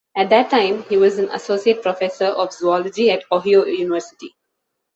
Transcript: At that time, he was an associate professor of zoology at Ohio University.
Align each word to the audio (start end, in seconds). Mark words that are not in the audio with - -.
At 0.17 0.31
that 0.31 0.49
time, 0.49 0.81
he 0.85 0.97
was 0.97 1.19
an 1.19 1.29
associate 1.29 1.83
professor 1.83 2.25
of 2.25 2.51
zoology 2.51 3.11
at 3.11 3.23
Ohio 3.31 3.65
University. 3.65 4.35